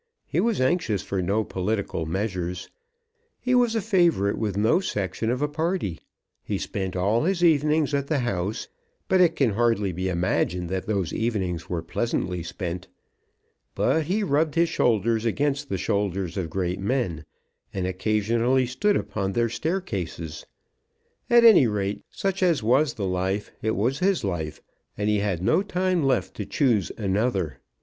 [0.25, 2.71] He was anxious for no political measures.
[3.39, 5.99] He was a favourite with no section of a party.
[6.43, 8.67] He spent all his evenings at the House,
[9.07, 12.87] but it can hardly be imagined that those evenings were pleasantly spent.
[13.75, 17.23] But he rubbed his shoulders against the shoulders of great men,
[17.71, 20.47] and occasionally stood upon their staircases.
[21.29, 24.63] At any rate, such as was the life, it was his life;
[24.97, 27.59] and he had no time left to choose another.